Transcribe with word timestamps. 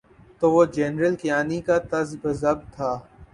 تو 0.39 0.45
وہ 0.53 0.63
جنرل 0.75 1.15
کیانی 1.21 1.59
کا 1.61 1.77
تذبذب 1.91 2.57
تھا۔ 2.75 2.91